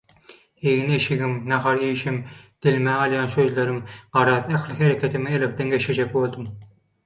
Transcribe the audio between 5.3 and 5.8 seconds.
elekden